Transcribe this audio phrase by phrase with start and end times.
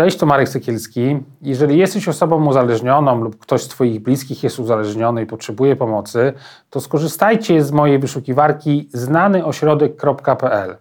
[0.00, 1.20] Cześć, to Marek Sekielski.
[1.42, 6.32] Jeżeli jesteś osobą uzależnioną lub ktoś z Twoich bliskich jest uzależniony i potrzebuje pomocy,
[6.70, 10.76] to skorzystajcie z mojej wyszukiwarki znanyośrodek.pl.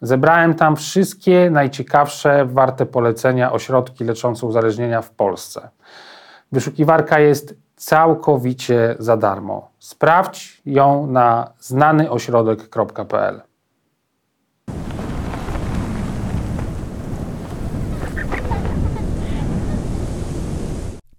[0.00, 5.68] Zebrałem tam wszystkie najciekawsze, warte polecenia ośrodki leczące uzależnienia w Polsce.
[6.52, 9.70] Wyszukiwarka jest całkowicie za darmo.
[9.78, 13.53] Sprawdź ją na znanyośrodek.pl.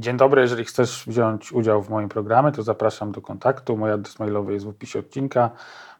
[0.00, 3.76] Dzień dobry, jeżeli chcesz wziąć udział w moim programie, to zapraszam do kontaktu.
[3.76, 5.50] Mój adres mailowy jest w opisie odcinka.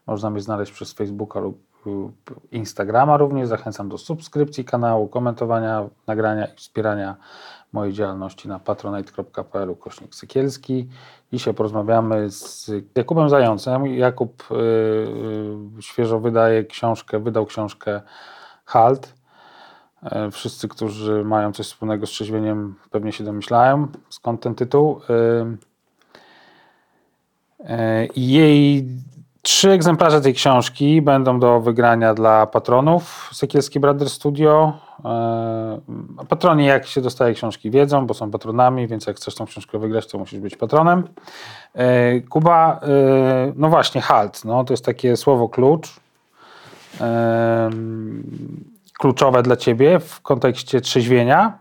[0.07, 1.59] Można mnie znaleźć przez Facebooka lub
[2.51, 3.49] Instagrama również.
[3.49, 7.17] Zachęcam do subskrypcji kanału, komentowania nagrania i wspierania
[7.73, 10.89] mojej działalności na patronite.pl kośnik Sykielski.
[11.33, 13.87] Dzisiaj porozmawiamy z Jakubem Zającem.
[13.87, 18.01] Jakub yy, świeżo wydaje książkę, wydał książkę
[18.65, 19.18] Halt.
[20.03, 25.01] Yy, wszyscy, którzy mają coś wspólnego z trzeźwieniem pewnie się domyślają, skąd ten tytuł.
[25.09, 25.59] Yy,
[28.17, 28.85] jej
[29.49, 34.73] Trzy egzemplarze tej książki będą do wygrania dla patronów Sekielski Brother Studio.
[35.05, 35.81] E,
[36.29, 40.07] patroni, jak się dostaje książki, wiedzą, bo są patronami, więc jak chcesz tą książkę wygrać,
[40.07, 41.09] to musisz być patronem.
[41.75, 44.45] E, Kuba, e, no właśnie, halt.
[44.45, 46.01] No, to jest takie słowo klucz.
[48.99, 51.59] Kluczowe dla ciebie w kontekście trzeźwienia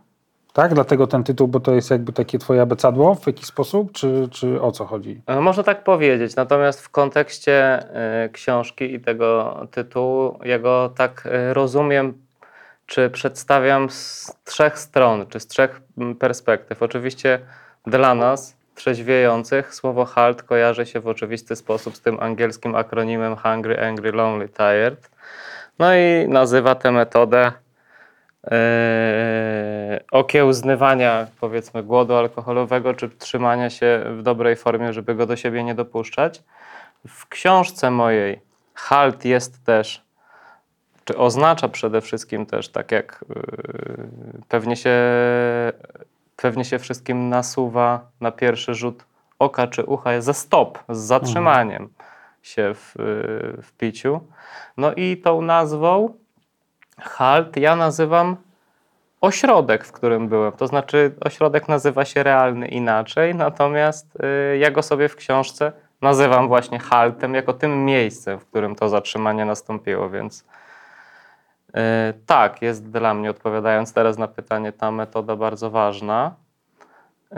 [0.58, 0.74] tak?
[0.74, 4.62] Dlatego ten tytuł, bo to jest jakby takie twoje abecadło w jakiś sposób, czy, czy
[4.62, 5.22] o co chodzi?
[5.28, 7.80] E, można tak powiedzieć, natomiast w kontekście
[8.26, 12.14] y, książki i tego tytułu, ja go tak y, rozumiem,
[12.86, 15.82] czy przedstawiam z trzech stron, czy z trzech
[16.20, 16.84] perspektyw.
[16.84, 17.40] Oczywiście
[17.88, 23.80] dla nas, trzeźwiejących, słowo halt kojarzy się w oczywisty sposób z tym angielskim akronimem hungry,
[23.80, 25.10] angry, lonely, tired.
[25.80, 27.52] No i nazywa tę metodę
[28.52, 35.64] Yy, okiełznywania powiedzmy głodu alkoholowego, czy trzymania się w dobrej formie, żeby go do siebie
[35.64, 36.44] nie dopuszczać.
[37.08, 38.42] W książce mojej
[38.74, 40.04] halt jest też,
[41.06, 44.08] czy oznacza przede wszystkim też, tak jak yy,
[44.48, 44.96] pewnie się,
[46.36, 49.04] pewnie się wszystkim nasuwa na pierwszy rzut
[49.40, 52.08] oka czy ucha, ze stop, z zatrzymaniem mhm.
[52.42, 54.20] Się w, yy, w piciu.
[54.78, 56.14] No i tą nazwą
[57.00, 58.38] halt ja nazywam
[59.22, 60.52] ośrodek, w którym byłem.
[60.52, 64.18] To znaczy, ośrodek nazywa się realny inaczej, natomiast
[64.54, 65.72] y, ja go sobie w książce
[66.02, 71.74] nazywam właśnie haltem, jako tym miejscem, w którym to zatrzymanie nastąpiło, więc y,
[72.26, 76.36] tak, jest dla mnie, odpowiadając teraz na pytanie, ta metoda bardzo ważna.
[77.32, 77.36] Y,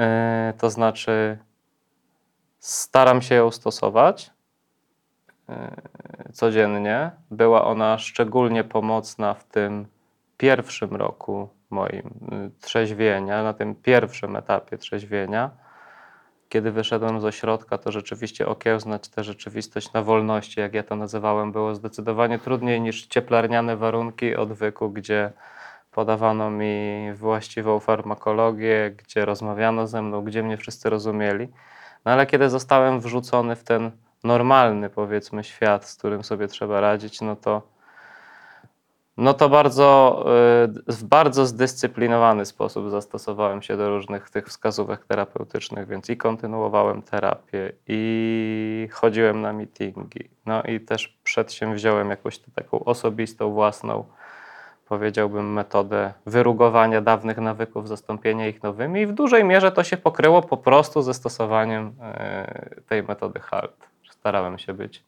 [0.57, 1.37] to znaczy,
[2.59, 4.31] staram się ją stosować
[6.33, 7.11] codziennie.
[7.31, 9.85] Była ona szczególnie pomocna w tym
[10.37, 12.07] pierwszym roku moim
[12.47, 15.49] y, trzeźwienia, na tym pierwszym etapie trzeźwienia.
[16.49, 21.51] Kiedy wyszedłem z ośrodka, to rzeczywiście okiełznać tę rzeczywistość na wolności, jak ja to nazywałem,
[21.51, 25.31] było zdecydowanie trudniej niż cieplarniane warunki odwyku, gdzie
[25.91, 31.47] podawano mi właściwą farmakologię, gdzie rozmawiano ze mną, gdzie mnie wszyscy rozumieli.
[32.05, 33.91] No ale kiedy zostałem wrzucony w ten
[34.23, 37.61] normalny, powiedzmy, świat, z którym sobie trzeba radzić, no to,
[39.17, 40.19] no to bardzo,
[40.87, 47.01] y, w bardzo zdyscyplinowany sposób zastosowałem się do różnych tych wskazówek terapeutycznych, więc i kontynuowałem
[47.01, 54.03] terapię, i chodziłem na meetingi, no i też przedsięwziąłem jakąś taką osobistą, własną,
[54.89, 60.41] powiedziałbym, metodę wyrugowania dawnych nawyków, zastąpienia ich nowymi i w dużej mierze to się pokryło
[60.41, 61.87] po prostu ze stosowaniem
[62.77, 63.89] y, tej metody HALT.
[64.19, 65.03] Starałem się być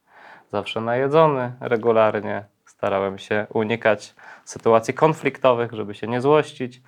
[0.51, 2.43] zawsze najedzony regularnie.
[2.65, 4.15] Starałem się unikać
[4.45, 6.81] sytuacji konfliktowych, żeby się nie złościć.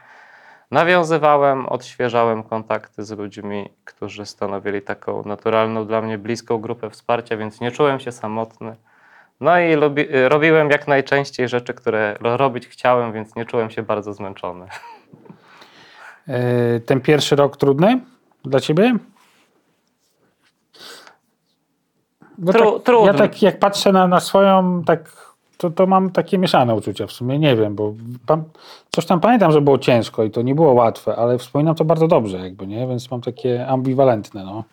[0.71, 7.61] Nawiązywałem, odświeżałem kontakty z ludźmi, którzy stanowili taką naturalną dla mnie bliską grupę wsparcia, więc
[7.61, 8.75] nie czułem się samotny.
[9.39, 14.13] No i lubi, robiłem jak najczęściej rzeczy, które robić chciałem, więc nie czułem się bardzo
[14.13, 14.67] zmęczony.
[16.27, 17.99] E, ten pierwszy rok trudny
[18.43, 18.93] dla ciebie?
[22.53, 25.23] Tru, tak, Ja tak jak patrzę na, na swoją tak
[25.57, 27.93] to, to mam takie mieszane uczucia w sumie, nie wiem, bo
[28.25, 28.43] tam,
[28.91, 32.07] coś tam pamiętam, że było ciężko i to nie było łatwe, ale wspominam to bardzo
[32.07, 32.87] dobrze jakby, nie?
[32.87, 34.63] Więc mam takie ambiwalentne, no.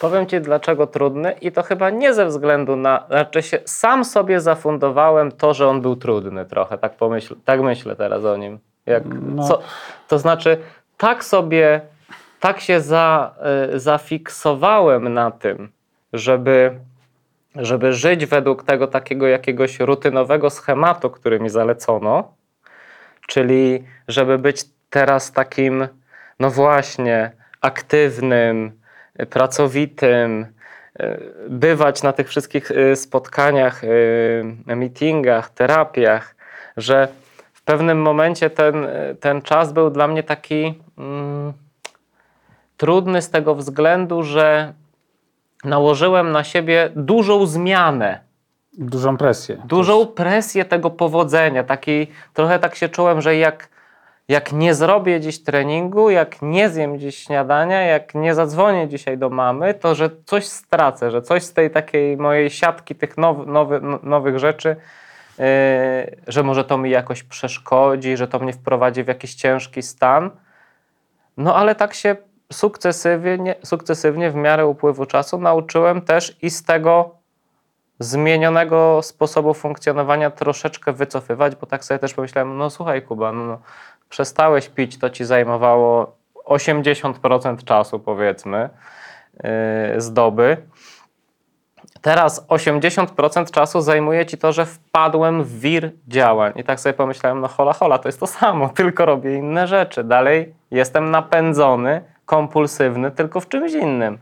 [0.00, 4.40] Powiem Ci dlaczego trudny i to chyba nie ze względu na, znaczy się sam sobie
[4.40, 8.58] zafundowałem to, że on był trudny trochę, tak pomyśl, tak myślę teraz o nim.
[8.86, 9.02] Jak,
[9.34, 9.48] No.
[9.48, 9.60] co,
[10.08, 10.58] to znaczy
[10.96, 11.80] tak sobie,
[12.40, 13.34] tak się za,
[13.74, 15.68] y, zafiksowałem na tym,
[16.12, 16.78] żeby,
[17.54, 22.34] żeby żyć według tego takiego jakiegoś rutynowego schematu, który mi zalecono,
[23.26, 25.88] czyli żeby być teraz takim,
[26.40, 28.72] no właśnie, aktywnym,
[29.30, 30.46] pracowitym,
[31.00, 36.34] y, bywać na tych wszystkich y, spotkaniach, y, meetingach, terapiach,
[36.76, 37.08] że
[37.52, 38.86] w pewnym momencie ten,
[39.20, 41.52] ten czas był dla mnie taki mm,
[42.76, 44.72] trudny z tego względu, że
[45.64, 48.20] nałożyłem na siebie dużą zmianę
[48.78, 49.56] Dużą presję.
[49.64, 51.64] dużą presję tego powodzenia.
[51.64, 53.68] Taki, trochę tak się czułem, że jak,
[54.28, 59.30] jak nie zrobię dziś treningu, jak nie zjem dziś śniadania, jak nie zadzwonię dzisiaj do
[59.30, 63.80] mamy, to że coś stracę, że coś z tej takiej mojej siatki tych now, nowy,
[63.82, 64.76] no- nowych rzeczy,
[65.38, 65.44] yy,
[66.26, 70.30] że może to mi jakoś przeszkodzi, że to mnie wprowadzi w jakiś ciężki stan.
[71.36, 72.16] No ale tak się
[72.54, 77.10] sukcesywnie, sukcesywnie w miarę upływu czasu nauczyłem też i z tego
[77.98, 83.58] zmienionego sposobu funkcjonowania troszeczkę wycofywać, bo tak sobie też pomyślałem, no słuchaj Kuba, no, no,
[84.08, 86.16] przestałeś pić, to ci zajmowało
[86.46, 88.68] 80% czasu powiedzmy
[89.34, 90.56] yy, z doby.
[92.00, 96.52] Teraz 80% czasu zajmuje ci to, że wpadłem w wir działań.
[96.56, 100.04] I tak sobie pomyślałem, no hola hola, to jest to samo, tylko robię inne rzeczy.
[100.04, 104.18] Dalej jestem napędzony, kompulsywny, tylko w czymś innym.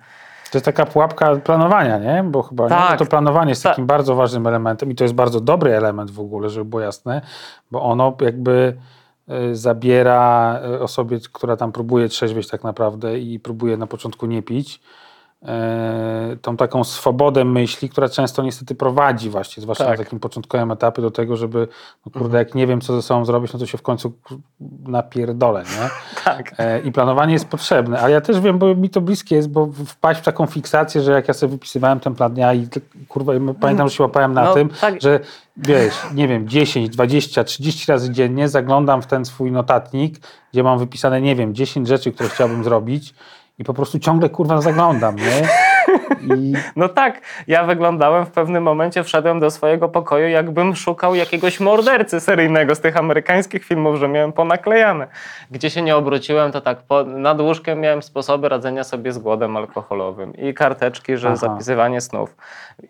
[0.51, 2.23] To jest taka pułapka planowania, nie?
[2.23, 2.69] Bo chyba nie?
[2.71, 2.99] Tak.
[2.99, 3.73] to planowanie jest Tak.
[3.73, 7.23] takim bardzo ważnym elementem i to jest bardzo dobry element w ogóle, żeby było jasne,
[7.71, 8.77] bo ono jakby
[9.51, 14.43] y, zabiera y, osobie, która tam próbuje trzeźwieć tak naprawdę i próbuje na początku nie
[14.43, 14.81] pić,
[16.43, 19.99] tą taką swobodę myśli, która często niestety prowadzi właśnie, zwłaszcza Tak.
[19.99, 21.69] na takim początkowym etapie do tego, żeby,
[22.07, 24.13] no kurde, jak nie wiem, co ze sobą zrobić, no to się w końcu
[24.87, 25.89] napierdolę, nie?
[26.25, 26.55] Tak.
[26.59, 29.67] E, I planowanie jest potrzebne, ale ja też wiem, bo mi to bliskie jest, bo
[29.87, 32.69] wpaść w taką fiksację, że jak ja sobie wypisywałem ten plan dnia i
[33.09, 35.03] kurwa, pamiętam, że się łapałem na No, tym, tak.
[35.03, 35.21] że
[35.57, 40.19] wiesz, nie wiem, 10, 20, 30 razy dziennie zaglądam w ten swój notatnik,
[40.53, 43.15] gdzie mam wypisane, nie wiem, 10 rzeczy, które chciałbym zrobić
[43.59, 45.49] i po prostu ciągle kurwa zaglądam, nie?
[46.37, 51.61] I No tak, ja wyglądałem w pewnym momencie, wszedłem do swojego pokoju, jakbym szukał jakiegoś
[51.61, 55.07] mordercy seryjnego z tych amerykańskich filmów, że miałem ponaklejane.
[55.51, 59.57] Gdzie się nie obróciłem, to tak po, nad łóżkiem miałem sposoby radzenia sobie z głodem
[59.57, 61.37] alkoholowym i karteczki, że Aha.
[61.37, 62.37] zapisywanie snów.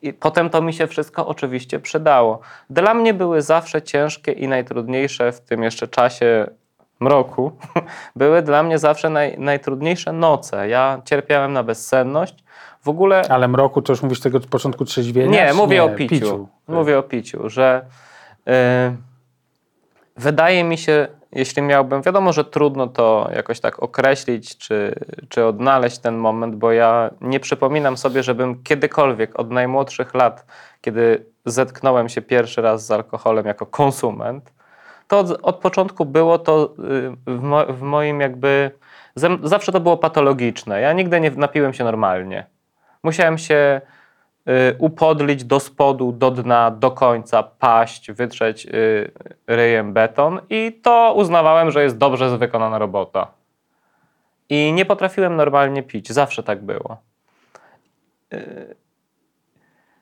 [0.03, 2.41] I potem to mi się wszystko oczywiście przydało.
[2.71, 6.47] Dla mnie były zawsze ciężkie i najtrudniejsze w tym jeszcze czasie
[7.03, 7.53] mroku,
[8.17, 10.69] były dla mnie zawsze naj, najtrudniejsze noce.
[10.69, 12.45] Ja cierpiałem na bezsenność.
[12.83, 15.47] W ogóle ale mroku to już mówisz tego początku trzeźwienia?
[15.47, 16.49] nie, mówię o piciu.
[16.67, 16.75] Tak.
[16.77, 17.85] Mówię o piciu, że
[18.49, 18.53] y,
[20.17, 24.95] wydaje mi się, jeśli miałbym, wiadomo, że trudno to jakoś tak określić czy,
[25.29, 30.47] czy odnaleźć ten moment, bo ja nie przypominam sobie, żebym kiedykolwiek od najmłodszych lat,
[30.81, 34.53] kiedy zetknąłem się pierwszy raz z alkoholem jako konsument,
[35.13, 38.71] to od, początku było to y, w, mo, w moim jakby.
[39.43, 40.81] Zawsze to było patologiczne.
[40.81, 42.47] Ja nigdy nie napiłem się normalnie.
[43.03, 43.81] Musiałem się
[44.49, 49.11] y, upodlić do spodu, do dna, do końca, paść, wytrzeć y,
[49.47, 53.27] ryjem beton i to uznawałem, że jest dobrze wykonana robota.
[54.49, 56.13] I nie potrafiłem normalnie pić.
[56.13, 56.97] Zawsze tak było.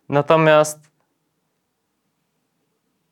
[0.09, 0.90] Natomiast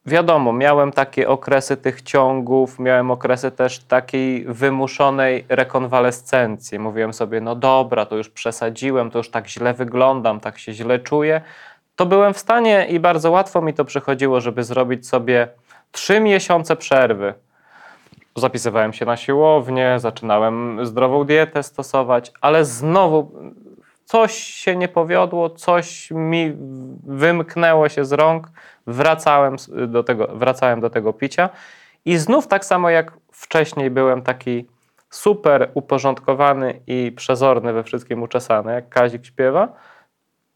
[0.08, 6.78] wiadomo, miałem takie okresy tych ciągów, miałem okresy też takiej wymuszonej rekonwalescencji.
[6.78, 10.98] Mówiłem sobie, no dobra, to już przesadziłem, to już tak źle wyglądam, tak się źle
[10.98, 11.40] czuję.
[11.96, 15.48] To byłem w stanie i bardzo łatwo mi to przychodziło, żeby zrobić sobie
[15.92, 17.34] trzy miesiące przerwy.
[18.36, 23.32] Zapisywałem się na siłownię, zaczynałem zdrową dietę stosować, ale znowu
[24.04, 26.52] coś się nie powiodło, coś mi
[27.06, 28.48] wymknęło się z rąk,
[28.88, 29.56] wracałem
[29.88, 31.48] do tego, wracałem do tego picia
[32.04, 34.66] i znów tak samo jak wcześniej byłem taki
[35.10, 39.68] super uporządkowany i przezorny we wszystkim uczesany, jak Kazik śpiewa,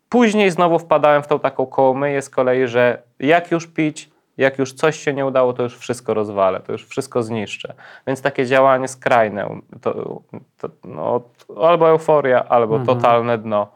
[0.09, 4.73] później znowu wpadałem w tą taką kołomyję z kolei, że jak już pić, jak już
[4.73, 7.75] coś się nie udało, to już wszystko rozwalę, to już wszystko zniszczę.
[8.07, 10.21] Więc takie działanie skrajne, to,
[10.59, 11.21] to, no,
[11.63, 12.97] albo euforia, albo Mhm.
[12.97, 13.69] totalne dno.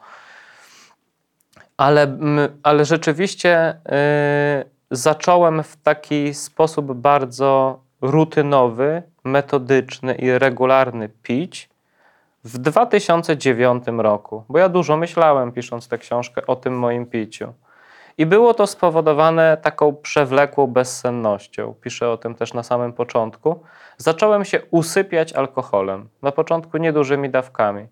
[1.76, 2.18] Ale,
[2.62, 3.80] ale rzeczywiście
[4.90, 11.68] zacząłem w taki sposób bardzo rutynowy, metodyczny i regularny pić
[12.44, 17.52] w 2009 roku, bo ja dużo myślałem, pisząc tę książkę, o tym moim piciu.
[18.18, 21.74] I było to spowodowane taką przewlekłą bezsennością.
[21.80, 23.60] Piszę o tym też na samym początku.
[23.96, 26.08] Zacząłem się usypiać alkoholem.
[26.22, 27.86] Na początku niedużymi dawkami.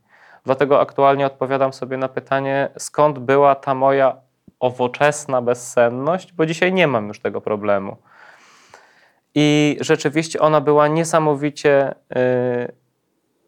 [0.45, 4.17] Dlatego aktualnie odpowiadam sobie na pytanie, skąd była ta moja
[4.61, 7.97] owoczesna bezsenność, bo dzisiaj nie mam już tego problemu.
[9.35, 11.95] I rzeczywiście ona była niesamowicie.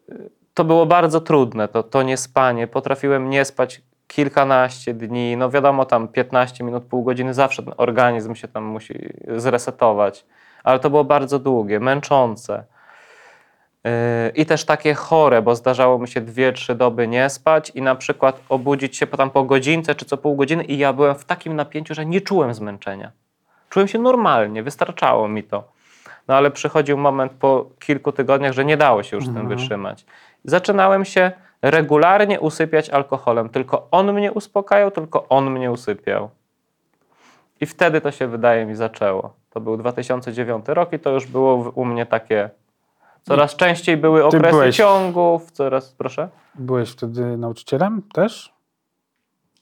[0.09, 2.67] Yy, to było bardzo trudne, to, to niespanie.
[2.67, 5.37] Potrafiłem nie spać kilkanaście dni.
[5.37, 10.25] No wiadomo, tam 15 minut, pół godziny, zawsze ten organizm się tam musi zresetować.
[10.63, 12.63] Ale to było bardzo długie, męczące.
[14.35, 17.95] I też takie chore, bo zdarzało mi się dwie, trzy doby nie spać i na
[17.95, 21.55] przykład obudzić się tam po godzince czy co pół godziny i ja byłem w takim
[21.55, 23.11] napięciu, że nie czułem zmęczenia.
[23.69, 25.63] Czułem się normalnie, wystarczało mi to.
[26.27, 29.57] No ale przychodził moment po kilku tygodniach, że nie dało się już z tym Mhm.
[29.57, 30.05] wytrzymać.
[30.43, 33.49] Zaczynałem się regularnie usypiać alkoholem.
[33.49, 36.29] Tylko on mnie uspokajał, tylko on mnie usypiał.
[37.61, 39.33] I wtedy to się, wydaje mi, zaczęło.
[39.49, 42.49] To był 2009 rok i to już było u mnie takie...
[43.27, 45.91] Coraz częściej były okresy byłeś- ciągów, coraz...
[45.91, 46.29] Proszę?
[46.55, 48.53] Byłeś wtedy nauczycielem też?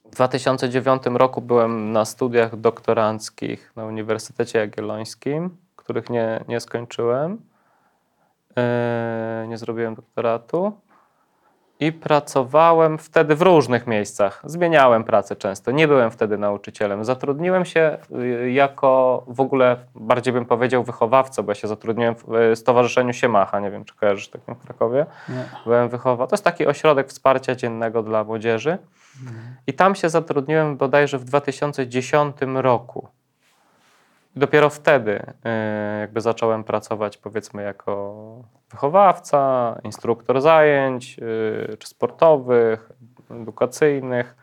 [0.06, 7.42] W 2009 roku byłem na studiach doktoranckich na Uniwersytecie Jagiellońskim, których nie, nie skończyłem.
[9.42, 10.74] Yy, nie zrobiłem doktoratu.
[11.80, 14.42] I pracowałem wtedy w różnych miejscach.
[14.46, 15.72] Zmieniałem pracę często.
[15.72, 17.06] Nie byłem wtedy nauczycielem.
[17.06, 22.36] Zatrudniłem się y, jako w ogóle, bardziej bym powiedział, wychowawca, bo ja się zatrudniłem w
[22.36, 23.60] y, Stowarzyszeniu Siemacha.
[23.60, 25.06] Nie wiem, czy kojarzysz takim w Krakowie.
[25.30, 25.46] Nie.
[25.66, 26.28] Byłem wychowa.
[26.28, 28.78] To jest taki ośrodek wsparcia dziennego dla młodzieży.
[29.68, 33.08] I tam się zatrudniłem bodajże w 2010 roku.
[34.36, 35.24] I dopiero wtedy y,
[36.00, 38.16] jakby zacząłem pracować powiedzmy jako
[38.72, 41.20] wychowawca, instruktor zajęć,
[41.74, 42.92] y, czy sportowych,
[43.30, 44.36] edukacyjnych,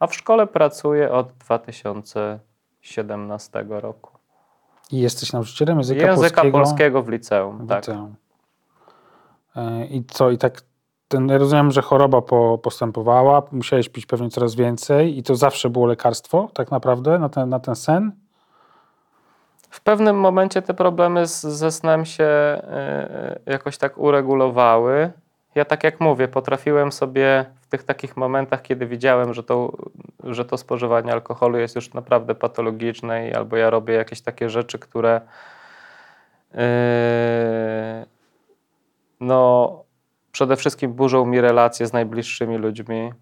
[0.00, 4.10] a w szkole pracuję od 2017 roku.
[4.92, 6.58] I jesteś nauczycielem języka, Języka polskiego?
[6.58, 7.86] polskiego w liceum, w tak.
[7.86, 8.14] liceum.
[9.56, 10.62] E, I co, i tak
[11.08, 15.70] ten, ja rozumiem, że choroba po, postępowała, musiałeś pić pewnie coraz więcej i to zawsze
[15.70, 18.12] było lekarstwo tak naprawdę na ten, na ten sen?
[19.70, 22.24] W pewnym momencie te problemy z, ze snem się
[23.46, 25.12] y, jakoś tak uregulowały.
[25.54, 29.72] Ja tak jak mówię, potrafiłem sobie w tych takich momentach, kiedy widziałem, że to,
[30.24, 34.78] że to spożywanie alkoholu jest już naprawdę patologiczne i albo ja robię jakieś takie rzeczy,
[34.78, 35.20] które
[36.54, 36.58] y,
[39.20, 39.84] no
[40.32, 43.12] przede wszystkim burzą mi relacje z najbliższymi ludźmi.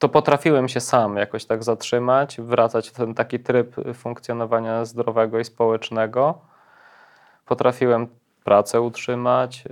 [0.00, 5.44] To potrafiłem się sam jakoś tak zatrzymać, wracać w ten taki tryb funkcjonowania zdrowego i
[5.44, 6.38] społecznego.
[7.46, 8.06] Potrafiłem
[8.44, 9.64] pracę utrzymać.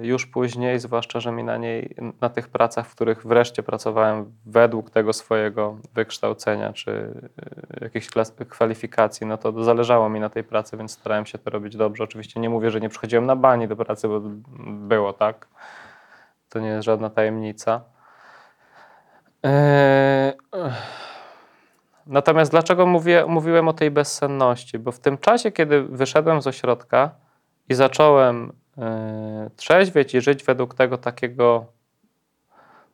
[0.00, 4.32] yy, Już później, zwłaszcza, że mi na niej, na tych pracach, w których wreszcie pracowałem
[4.46, 8.08] według tego swojego wykształcenia czy yy, jakichś
[8.48, 12.04] kwalifikacji, no to zależało mi na tej pracy, więc starałem się to robić dobrze.
[12.04, 14.20] Oczywiście nie mówię, że nie przychodziłem na bani do pracy, bo
[14.68, 15.48] było tak.
[16.48, 17.97] To nie jest żadna tajemnica.
[19.42, 20.32] Eee,
[22.08, 24.78] Natomiast dlaczego mówię, mówiłem o tej bezsenności?
[24.78, 27.10] Bo w tym czasie, kiedy wyszedłem z ośrodka
[27.68, 31.66] i zacząłem e, trzeźwieć i żyć według tego takiego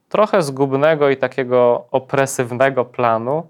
[0.09, 3.47] trochę zgubnego i takiego opresywnego planu,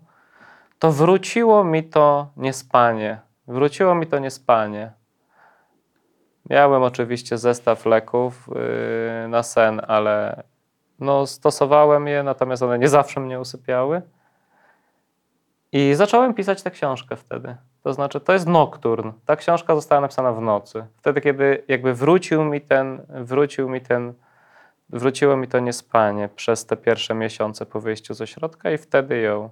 [0.79, 3.21] to wróciło mi to niespanie.
[3.49, 4.93] Wróciło mi to niespanie.
[6.51, 8.49] Miałem oczywiście zestaw leków
[9.23, 10.43] yy, na sen, ale
[10.99, 14.03] no, stosowałem je, natomiast one nie zawsze mnie usypiały.
[15.73, 17.57] I zacząłem pisać tę książkę wtedy.
[17.83, 19.13] To znaczy, to jest nocturn.
[19.25, 20.87] Ta książka została napisana w nocy.
[20.97, 24.15] Wtedy, kiedy jakby wrócił mi ten, wrócił mi ten,
[24.89, 29.51] wróciło mi to niespanie przez te pierwsze miesiące po wyjściu z ośrodka i wtedy ją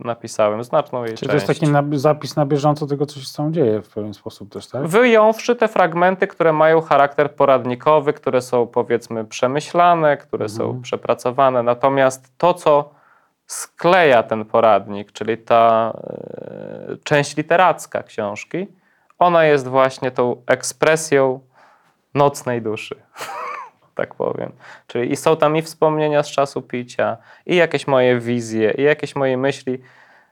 [0.00, 1.48] napisałem, znaczną jej Czyli to część.
[1.48, 4.52] jest taki na, zapis na bieżąco tego, co się z tą dzieje w pewien sposób
[4.52, 4.86] też, tak?
[4.86, 10.82] Wyjąwszy te fragmenty, które mają charakter poradnikowy, które są powiedzmy przemyślane, które są Mhm.
[10.82, 11.62] przepracowane.
[11.62, 12.90] Natomiast to, co
[13.46, 18.66] skleja ten poradnik, czyli ta e, część literacka książki,
[19.18, 21.40] ona jest właśnie tą ekspresją
[22.14, 22.96] nocnej duszy.
[23.94, 24.52] tak powiem.
[24.86, 29.16] Czyli i są tam i wspomnienia z czasu picia, i jakieś moje wizje, i jakieś
[29.16, 29.78] moje myśli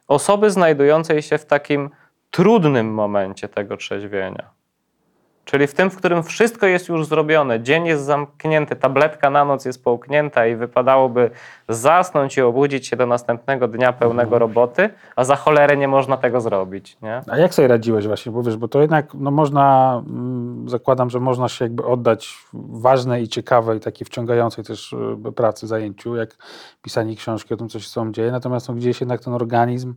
[0.09, 1.91] osoby znajdującej się w takim
[2.31, 4.51] trudnym momencie tego trzeźwienia.
[5.45, 9.65] Czyli w tym, w którym wszystko jest już zrobione, dzień jest zamknięty, tabletka na noc
[9.65, 11.31] jest połknięta i wypadałoby
[11.69, 16.41] zasnąć i obudzić się do następnego dnia pełnego roboty, a za cholerę nie można tego
[16.41, 16.97] zrobić.
[17.03, 17.21] Nie?
[17.29, 21.21] A jak sobie radziłeś właśnie, bo wiesz, bo to jednak no można, mm, zakładam, że
[21.21, 24.93] można się jakby oddać ważnej i ciekawej, takiej wciągającej też
[25.29, 26.37] y, pracy, zajęciu, jak
[26.83, 29.95] pisanie książki o tym, co się z dzieje, natomiast no, gdzieś jednak ten organizm,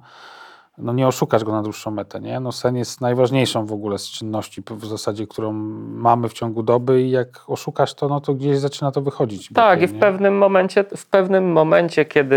[0.77, 2.39] no nie oszukasz go na dłuższą metę, nie?
[2.39, 5.53] No sen jest najważniejszą w ogóle z czynności w zasadzie, którą
[5.94, 9.50] mamy w ciągu doby i jak oszukasz to, no to gdzieś zaczyna to wychodzić.
[9.53, 10.00] Tak, bokiem, i w nie?
[10.00, 12.36] pewnym momencie, w pewnym momencie, kiedy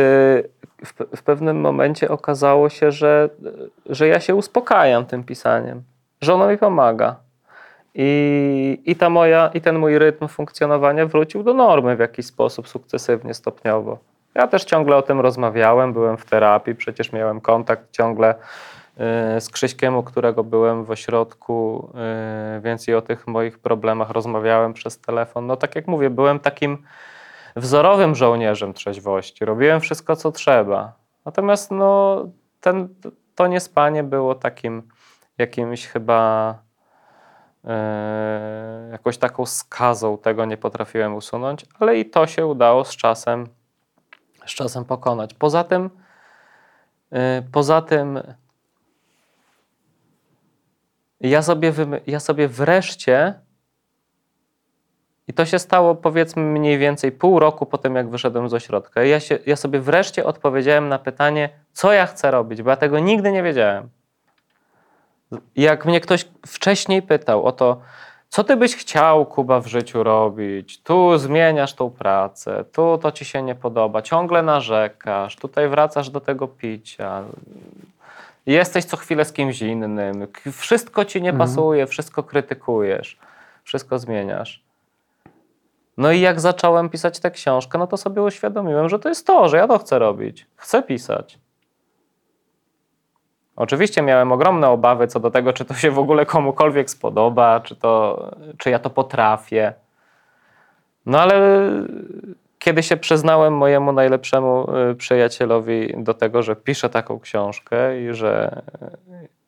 [0.85, 3.31] w, w pewnym momencie okazało się, że,
[3.87, 5.83] że ja się uspokajam tym pisaniem,
[6.21, 7.17] że ono mi pomaga.
[7.95, 12.69] I, i, ta moja, I ten mój rytm funkcjonowania wrócił do normy w jakiś sposób
[12.69, 13.99] sukcesywnie, stopniowo.
[14.35, 19.51] Ja też ciągle o tym rozmawiałem, byłem w terapii, przecież miałem kontakt ciągle y, z
[19.51, 21.91] Krzyśkiem, u którego byłem w ośrodku,
[22.57, 25.47] y, więc i o tych moich problemach rozmawiałem przez telefon.
[25.47, 26.79] No tak jak mówię, byłem takim
[27.57, 29.45] wzorowym żołnierzem trzeźwości.
[29.45, 30.93] Robiłem wszystko, co trzeba.
[31.25, 32.25] Natomiast no,
[32.61, 32.89] ten,
[33.35, 34.83] to niespanie było takim
[35.39, 36.55] jakimś chyba
[37.65, 40.19] e, jakąś taką skazą.
[40.19, 43.47] Tego nie potrafiłem usunąć, ale i to się udało z czasem,
[44.49, 45.35] z czasem pokonać.
[45.35, 45.91] Poza tym,
[47.13, 48.21] e, poza tym
[51.21, 51.73] ja sobie,
[52.07, 53.35] ja sobie wreszcie
[55.29, 59.03] i to się stało powiedzmy mniej więcej pół roku po tym, jak wyszedłem z ośrodka.
[59.03, 62.99] Ja, się, ja sobie wreszcie odpowiedziałem na pytanie, co ja chcę robić, bo ja tego
[62.99, 63.89] nigdy nie wiedziałem.
[65.57, 67.81] Jak mnie ktoś wcześniej pytał o to,
[68.29, 70.83] co ty byś chciał, Kuba, w życiu robić?
[70.83, 76.21] Tu zmieniasz tą pracę, tu to ci się nie podoba, ciągle narzekasz, tutaj wracasz do
[76.21, 77.25] tego picia.
[78.47, 83.19] Jesteś co chwilę z kimś innym, wszystko ci nie pasuje, wszystko krytykujesz,
[83.65, 84.63] wszystko zmieniasz.
[85.97, 89.49] No i jak zacząłem pisać tę książkę, no to sobie uświadomiłem, że to jest to,
[89.49, 90.47] że ja to chcę robić.
[90.57, 91.39] Chcę pisać.
[93.59, 97.77] Oczywiście miałem ogromne obawy co do tego, czy to się w ogóle komukolwiek spodoba, czy,
[97.77, 98.23] to,
[98.59, 99.73] czy ja to potrafię.
[101.07, 101.61] No ale
[102.59, 108.63] kiedy się przyznałem mojemu najlepszemu y, przyjacielowi do tego, że piszę taką książkę i że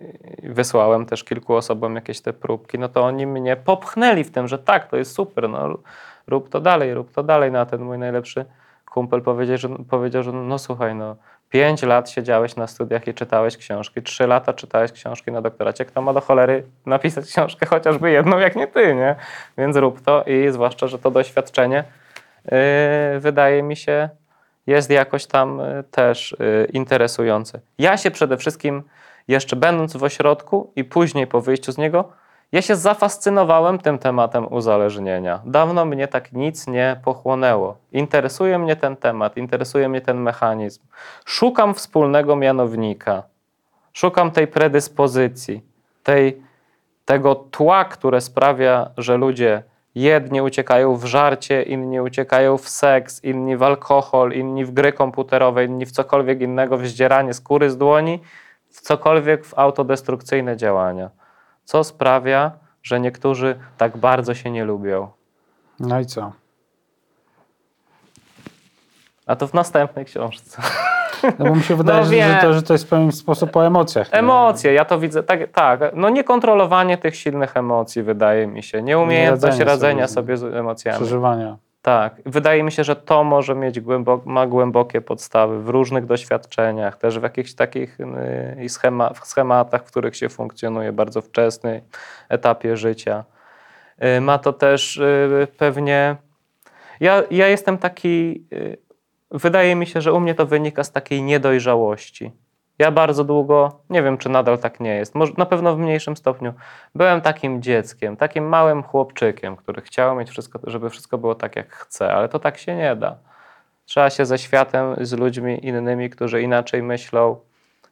[0.01, 4.49] y, wysłałem też kilku osobom jakieś te próbki, no to oni mnie popchnęli w tym,
[4.49, 5.79] że tak, to jest super, no
[6.27, 7.53] rób to dalej, rób to dalej.
[7.53, 8.45] No a ten mój najlepszy
[8.91, 11.17] kumpel powiedział, że, powiedział, że no słuchaj, no
[11.51, 16.03] pięć lat siedziałeś na studiach i czytałeś książki, trzy lata czytałeś książki na doktoracie, kto
[16.03, 19.17] ma do cholery napisać książkę chociażby jedną, jak nie ty, nie?
[19.59, 21.85] Więc rób to i zwłaszcza, że to doświadczenie
[22.45, 24.09] yy, wydaje mi się
[24.67, 27.61] jest jakoś tam yy, też yy, interesujące.
[27.79, 28.83] Ja się przede wszystkim
[29.29, 32.13] jeszcze będąc w ośrodku i później po wyjściu z niego,
[32.53, 35.41] ja się zafascynowałem tym tematem uzależnienia.
[35.45, 37.77] Dawno mnie tak nic nie pochłonęło.
[37.93, 40.83] Interesuje mnie ten temat, interesuje mnie ten mechanizm.
[41.25, 43.23] Szukam wspólnego mianownika.
[43.93, 45.63] Szukam tej predyspozycji,
[46.03, 46.43] tej,
[47.05, 49.63] tego tła, które sprawia, że ludzie
[49.95, 55.65] jedni uciekają w żarcie, inni uciekają w seks, inni w alkohol, inni w gry komputerowe,
[55.65, 58.21] inni w cokolwiek innego, w zdzieranie skóry z dłoni,
[58.71, 61.20] w cokolwiek w autodestrukcyjne działania
[61.71, 62.53] co sprawia,
[62.83, 65.09] że niektórzy tak bardzo się nie lubią.
[65.81, 66.33] No i co?
[69.27, 70.63] A to w następnej książce.
[71.39, 73.67] No bo mi się wydaje, że, że, to, że to jest w pewien sposób o
[73.67, 74.13] emocjach.
[74.13, 74.19] nie?
[74.19, 79.59] Emocje, ja to widzę, tak, tak, no niekontrolowanie tych silnych emocji wydaje mi się, nieumiejętność
[79.59, 80.99] Radzenie radzenia sobie sobie z emocjami.
[80.99, 81.57] Przeżywania.
[81.83, 86.97] Tak, wydaje mi się, że to może mieć głębo, ma głębokie podstawy w różnych doświadczeniach,
[86.97, 87.99] też w jakichś takich
[88.61, 91.81] y, schema, w schematach, w których się funkcjonuje bardzo wczesnym
[92.29, 93.25] etapie życia.
[94.05, 96.17] Y, Ma to też y, pewnie.
[97.01, 98.45] Ja, ja jestem taki.
[98.53, 98.77] y,
[99.31, 102.33] Wydaje mi się, że u mnie to wynika z takiej niedojrzałości.
[102.81, 106.17] Ja bardzo długo, nie wiem czy nadal tak nie jest, może na pewno w mniejszym
[106.17, 106.53] stopniu,
[106.95, 111.73] byłem takim dzieckiem, takim małym chłopczykiem, który chciał mieć wszystko, żeby wszystko było tak jak
[111.73, 113.17] chce, ale to tak się nie da.
[113.85, 117.37] Trzeba się ze światem, z ludźmi innymi, którzy inaczej myślą,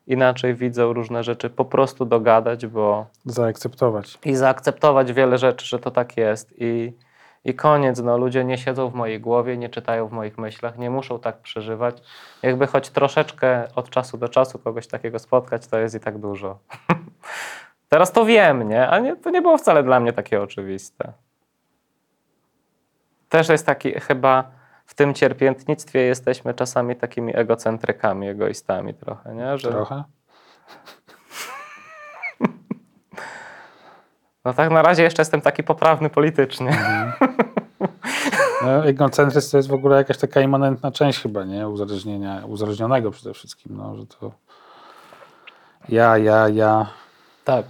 [0.07, 4.19] inaczej widzą różne rzeczy, po prostu dogadać, bo Zaakceptować.
[4.25, 6.93] i zaakceptować wiele rzeczy, że to tak jest i,
[7.49, 8.01] i koniec.
[8.01, 11.39] No, ludzie nie siedzą w mojej głowie, nie czytają w moich myślach, nie muszą tak
[11.39, 12.03] przeżywać.
[12.43, 16.59] Jakby choć troszeczkę od czasu do czasu kogoś takiego spotkać, to jest i tak dużo.
[17.89, 18.89] Teraz to wiem, nie?
[18.89, 21.13] A nie, to nie było wcale dla mnie takie oczywiste.
[23.29, 24.51] Też jest taki chyba
[24.87, 29.59] w tym cierpiętnictwie jesteśmy czasami takimi egocentrykami, egoistami trochę, nie?
[29.59, 30.05] Że, Trochę.
[34.49, 36.79] No tak na razie jeszcze jestem taki poprawny politycznie.
[38.65, 41.69] No, egocentryzm to jest w ogóle jakaś taka immanentna część chyba, nie?
[41.69, 44.33] Uzależnienia, uzależnionego przede wszystkim, no, że to
[45.89, 46.87] ja, ja, ja.
[47.45, 47.65] Tak.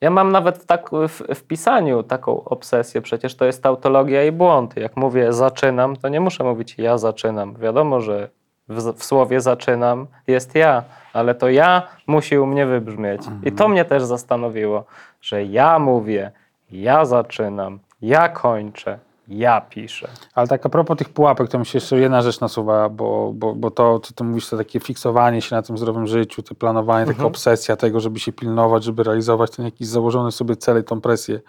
[0.00, 4.76] Ja mam nawet tak w, w pisaniu taką obsesję, przecież to jest tautologia i błąd.
[4.76, 7.54] Jak mówię zaczynam, to nie muszę mówić ja zaczynam.
[7.54, 8.30] Wiadomo, że
[8.68, 13.22] w, w słowie zaczynam jest ja, ale to ja musi u mnie wybrzmieć.
[13.44, 14.84] I to mnie też zastanowiło,
[15.20, 16.32] że ja mówię,
[16.70, 18.98] ja zaczynam, ja kończę,
[19.28, 20.08] ja piszę.
[20.34, 23.54] Ale tak a propos tych pułapek, to mi się jeszcze jedna rzecz nasuwa, bo, bo,
[23.54, 27.06] bo to, co ty mówisz, to takie fiksowanie się na tym zdrowym życiu, to planowanie,
[27.06, 31.00] taka obsesja tego, żeby się pilnować, żeby realizować ten jakiś założony sobie cel i tą
[31.00, 31.40] presję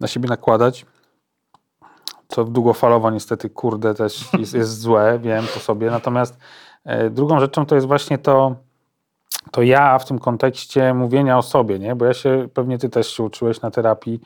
[0.00, 0.86] na siebie nakładać,
[2.30, 5.90] co długofalowo niestety, kurde, też jest, jest złe, wiem po sobie.
[5.90, 6.38] Natomiast
[6.84, 8.54] e, drugą rzeczą to jest właśnie to,
[9.50, 11.96] to ja w tym kontekście mówienia o sobie, nie?
[11.96, 14.20] bo ja się, pewnie ty też się uczyłeś na terapii,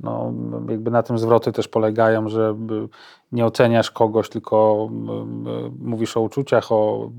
[0.00, 0.32] no,
[0.68, 2.88] jakby na tym zwroty też polegają, że y,
[3.32, 7.10] nie oceniasz kogoś, tylko y, y, mówisz o uczuciach, o,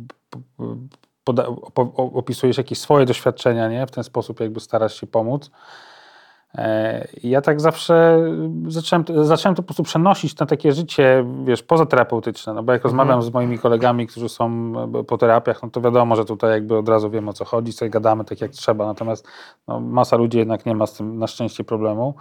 [1.95, 3.87] opisujesz jakieś swoje doświadczenia, nie?
[3.87, 5.51] W ten sposób jakby starasz się pomóc.
[6.55, 8.19] E, Ja tak zawsze
[8.67, 13.21] zacząłem, zacząłem to po prostu przenosić na takie życie, wiesz, pozaterapeutyczne, no bo jak rozmawiam
[13.21, 16.89] z moimi kolegami, którzy są e, po terapiach, no to wiadomo, że tutaj jakby od
[16.89, 19.27] razu wiem o co chodzi, sobie gadamy tak jak trzeba, natomiast
[19.67, 22.15] no, masa ludzi jednak nie ma z tym na szczęście problemu.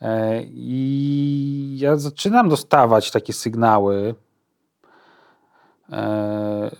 [0.00, 4.14] E, I ja zaczynam dostawać takie sygnały,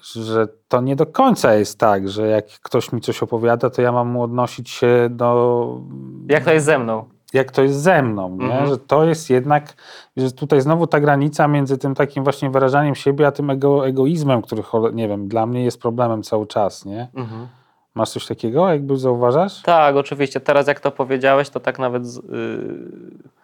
[0.02, 3.92] że to nie do końca jest tak, że jak ktoś mi coś opowiada, to ja
[3.92, 5.80] mam mu odnosić się do
[6.28, 7.04] Jak to jest ze mną?
[7.34, 8.44] jak to jest ze mną, nie?
[8.44, 8.66] Mhm.
[8.66, 9.74] że to jest jednak,
[10.16, 14.42] że tutaj znowu ta granica między tym takim właśnie wyrażaniem siebie, a tym ego, egoizmem,
[14.42, 14.62] który,
[14.92, 17.08] nie wiem, dla mnie jest problemem cały czas, nie?
[17.14, 17.46] Mhm.
[17.94, 19.62] Masz coś takiego, jakby zauważasz?
[19.62, 20.40] Tak, oczywiście.
[20.40, 22.02] Teraz jak to powiedziałeś, to tak nawet.
[22.04, 23.34] Yy...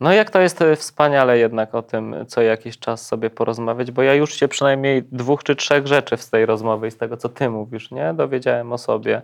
[0.00, 4.02] No jak to jest y, wspaniale jednak o tym co jakiś czas sobie porozmawiać, bo
[4.02, 7.28] ja już się przynajmniej dwóch czy trzech rzeczy z tej rozmowy i z tego, co
[7.28, 8.14] ty mówisz, nie?
[8.14, 9.22] Dowiedziałem o sobie.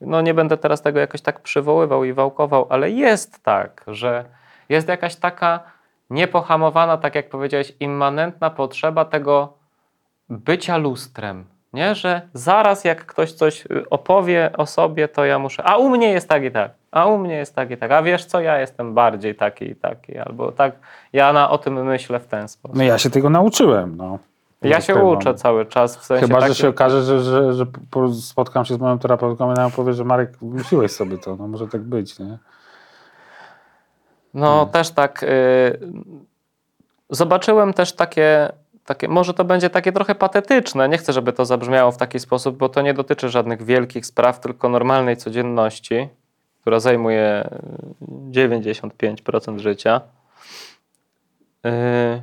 [0.00, 4.24] No nie będę teraz tego jakoś tak przywoływał i wałkował, ale jest tak, że
[4.68, 5.60] jest jakaś taka
[6.10, 9.52] niepohamowana, tak jak powiedziałeś, immanentna potrzeba tego
[10.28, 11.51] bycia lustrem.
[11.72, 15.62] Nie, że zaraz jak ktoś coś y, opowie o sobie, to ja muszę.
[15.64, 16.70] A u mnie jest tak i tak.
[16.90, 17.90] A u mnie jest tak i tak.
[17.92, 20.18] A wiesz co, ja jestem bardziej taki i taki.
[20.18, 20.72] Albo tak,
[21.12, 22.76] ja na, o tym myślę w ten sposób.
[22.76, 24.18] No ja się tego nauczyłem, no.
[24.62, 25.96] Ja się uczę cały czas.
[25.96, 28.98] W sensie Chyba, że takim- się okaże, że, że, że po- spotkam się z moją
[28.98, 32.38] terapeutką i ona mi powie, że Marek, wymyśliłeś sobie to, no może tak być, nie?
[34.34, 35.22] No też tak.
[35.22, 35.78] Y,
[37.10, 38.52] zobaczyłem też takie,
[38.84, 40.88] takie, może to będzie takie trochę patetyczne.
[40.88, 44.40] Nie chcę, żeby to zabrzmiało w taki sposób, bo to nie dotyczy żadnych wielkich spraw,
[44.40, 46.08] tylko normalnej codzienności,
[46.60, 47.48] która zajmuje
[48.02, 50.00] y, 95% życia.
[51.66, 52.22] Y,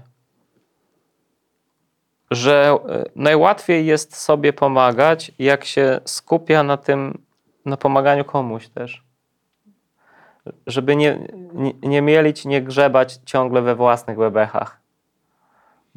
[2.31, 7.21] że y, najłatwiej jest sobie pomagać, jak się skupia na tym,
[7.65, 9.09] na pomaganiu komuś też
[10.67, 11.19] żeby nie,
[11.53, 14.79] nie, nie mielić, nie grzebać ciągle we własnych bebechach.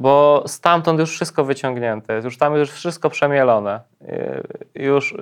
[0.02, 3.80] Bo stamtąd już wszystko wyciągnięte już tam już wszystko przemielone.
[4.74, 5.14] Już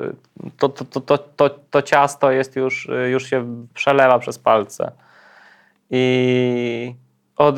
[0.59, 4.93] to, to, to, to, to, to ciasto jest już, już się przelewa przez palce.
[5.91, 6.95] I
[7.37, 7.57] od,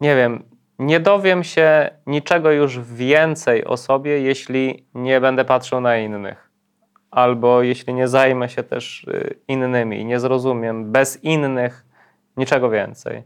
[0.00, 0.42] nie wiem,
[0.78, 6.50] nie dowiem się niczego już więcej o sobie, jeśli nie będę patrzył na innych
[7.10, 11.84] albo jeśli nie zajmę się też y, innymi nie zrozumiem bez innych
[12.36, 13.22] niczego więcej.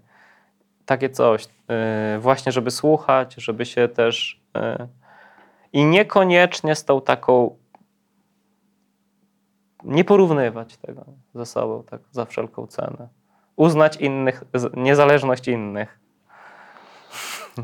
[0.87, 1.45] Takie coś.
[1.45, 4.41] y, Właśnie, żeby słuchać, żeby się też.
[4.57, 4.89] y,
[5.73, 7.57] I niekoniecznie z tą taką.
[9.85, 13.09] Nie porównywać tego ze sobą tak za wszelką cenę.
[13.57, 14.45] Uznać innych,
[14.75, 15.99] niezależność innych.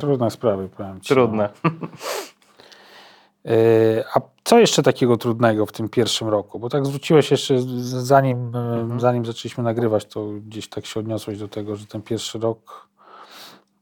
[0.00, 1.08] Trudne sprawy, powiem ci.
[1.14, 1.48] Trudne.
[3.44, 6.58] Yy, A co jeszcze takiego trudnego w tym pierwszym roku?
[6.58, 8.52] Bo tak zwróciłeś jeszcze, zanim,
[8.92, 12.88] yy, zanim zaczęliśmy nagrywać, to gdzieś tak się odniosłeś do tego, że ten pierwszy rok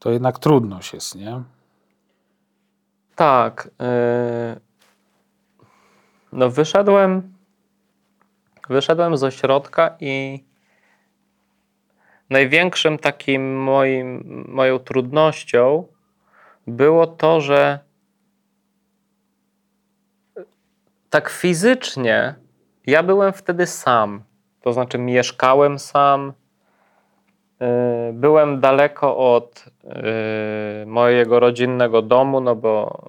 [0.01, 1.43] to jednak trudność jest, nie?
[3.17, 3.71] Tak.
[4.57, 4.61] y,
[6.33, 7.35] No wyszedłem,
[8.69, 10.45] wyszedłem z ośrodka i
[12.31, 15.87] największym takim moim, moją trudnością
[16.67, 17.79] było to, że
[21.11, 22.35] tak fizycznie
[22.87, 24.23] ja byłem wtedy sam.
[24.63, 26.33] To znaczy mieszkałem sam,
[28.13, 29.65] byłem daleko od
[30.83, 33.03] y, mojego rodzinnego domu, no bo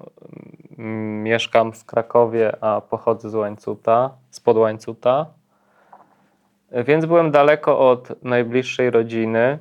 [0.77, 5.25] mm, mieszkam w Krakowie, a pochodzę z Łańcuta, spod Łańcuta.
[6.71, 9.57] Więc byłem daleko od najbliższej rodziny.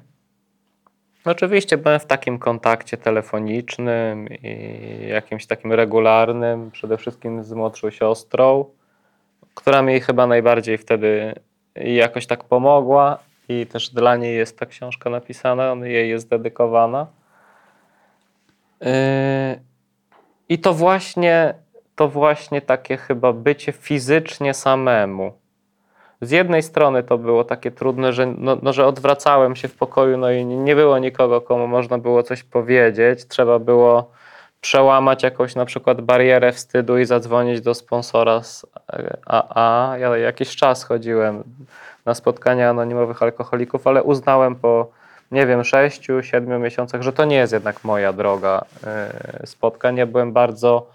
[1.25, 8.65] Oczywiście byłem w takim kontakcie telefonicznym i jakimś takim regularnym, przede wszystkim z młodszą siostrą,
[9.55, 11.35] która mi chyba najbardziej wtedy
[11.75, 13.19] jakoś tak pomogła
[13.51, 17.07] i też dla niej jest ta książka napisana, on jej jest dedykowana.
[18.81, 18.89] Yy,
[20.49, 21.55] I to właśnie,
[21.97, 25.33] to właśnie takie chyba bycie fizycznie samemu.
[26.21, 30.17] Z jednej strony to było takie trudne, że, no, no, że odwracałem się w pokoju,
[30.17, 33.27] no i nie było nikogo, komu można było coś powiedzieć.
[33.27, 34.11] Trzeba było
[34.61, 38.67] przełamać jakąś na przykład barierę wstydu i zadzwonić do sponsora z
[39.27, 39.95] AA.
[39.99, 41.45] Ja jakiś czas chodziłem
[42.11, 44.91] na spotkania anonimowych alkoholików, ale uznałem po,
[45.31, 48.65] nie wiem, sześciu, siedmiu miesiącach, że to nie jest jednak moja droga
[49.41, 49.97] yy, spotkań.
[49.97, 50.87] Ja byłem bardzo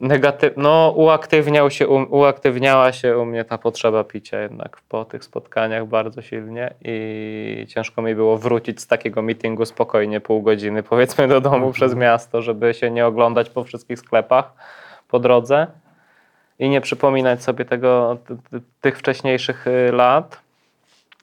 [0.00, 0.52] negatyw...
[0.56, 6.22] no uaktywniał się, uaktywniała się u mnie ta potrzeba picia jednak po tych spotkaniach bardzo
[6.22, 11.56] silnie i ciężko mi było wrócić z takiego meetingu spokojnie pół godziny powiedzmy do domu
[11.56, 11.72] Mhm.
[11.72, 14.52] przez miasto, żeby się nie oglądać po wszystkich sklepach
[15.08, 15.66] po drodze
[16.58, 20.40] i nie przypominać sobie tego, ty- ty- tych wcześniejszych y, lat.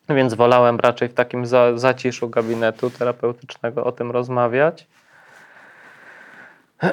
[0.09, 4.87] Więc wolałem raczej w takim za, zaciszu gabinetu terapeutycznego o tym rozmawiać.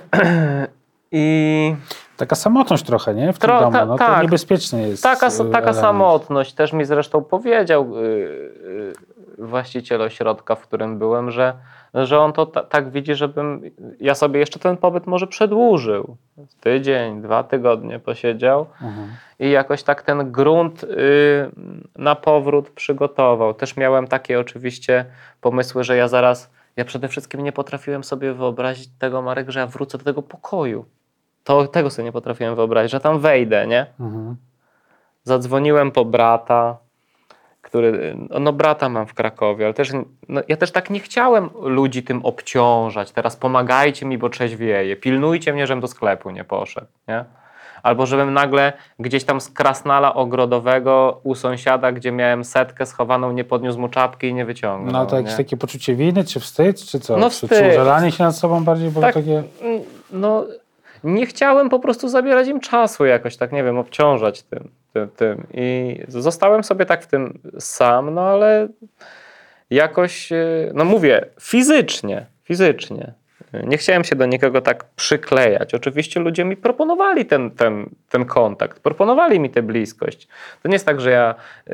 [1.12, 1.76] I
[2.16, 3.32] Taka samotność trochę, nie?
[3.32, 3.72] W tym Tro- domu.
[3.72, 4.22] ta- No, to tak.
[4.22, 5.02] niebezpieczne jest.
[5.02, 8.92] taka, e, taka samotność też mi zresztą powiedział yy,
[9.38, 11.54] yy, właściciel ośrodka, w którym byłem, że,
[11.94, 16.16] że on to ta, tak widzi, żebym ja sobie jeszcze ten pobyt może przedłużył.
[16.60, 18.66] Tydzień, dwa tygodnie posiedział.
[18.82, 19.08] Mhm.
[19.38, 20.88] i jakoś tak ten grunt y,
[21.96, 23.54] na powrót przygotował.
[23.54, 25.04] Też miałem takie oczywiście
[25.40, 29.66] pomysły, że ja zaraz, ja przede wszystkim nie potrafiłem sobie wyobrazić tego, Marek, że ja
[29.66, 30.84] wrócę do tego pokoju.
[31.44, 33.86] To, tego sobie nie potrafiłem wyobrazić, że tam wejdę, nie?
[34.00, 34.36] Mhm.
[35.24, 36.76] Zadzwoniłem po brata,
[37.72, 39.92] który, no brata mam w Krakowie, ale też,
[40.28, 43.12] no, ja też tak nie chciałem ludzi tym obciążać.
[43.12, 44.96] Teraz pomagajcie mi, bo trzeźwieję.
[44.96, 47.24] Pilnujcie mnie, żebym do sklepu nie poszedł, nie?
[47.82, 53.44] Albo żebym nagle gdzieś tam z krasnala ogrodowego u sąsiada, gdzie miałem setkę schowaną, nie
[53.44, 54.92] podniósł mu czapki i nie wyciągnął.
[54.92, 55.36] No to jakieś nie?
[55.36, 57.16] takie poczucie winy, czy wstyd, czy co?
[57.16, 57.72] No czy, czy wstyd.
[57.72, 59.42] użalanie się nad sobą bardziej, bo Tak, takie...
[59.62, 59.80] mm,
[60.10, 60.44] no
[61.04, 65.46] nie chciałem po prostu zabierać im czasu jakoś tak, nie wiem, obciążać tym, tym, tym.
[65.54, 68.68] I zostałem sobie tak w tym sam, no ale
[69.70, 73.12] jakoś, y, no mówię, fizycznie, fizycznie.
[73.52, 75.74] Nie chciałem się do nikogo tak przyklejać.
[75.74, 80.28] Oczywiście ludzie mi proponowali ten, ten, ten kontakt, proponowali mi tę bliskość.
[80.62, 81.34] To nie jest tak, że ja
[81.68, 81.72] y,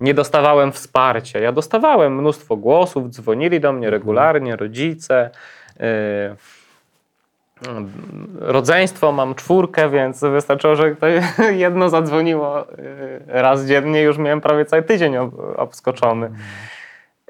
[0.00, 1.38] nie dostawałem wsparcia.
[1.38, 5.30] Ja dostawałem mnóstwo głosów, dzwonili do mnie regularnie rodzice.
[5.70, 6.55] Y,
[8.38, 10.96] rodzeństwo mam czwórkę, więc wystarczyło, że
[11.52, 16.30] jedno zadzwoniło y, raz dziennie, już miałem prawie cały tydzień ob- obskoczony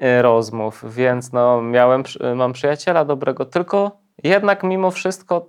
[0.03, 2.03] y, rozmów, więc no miałem,
[2.35, 3.91] mam przyjaciela dobrego, tylko
[4.23, 5.45] jednak mimo wszystko